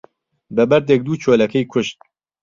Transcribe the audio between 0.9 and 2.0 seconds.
دوو چۆلەکەی کوشت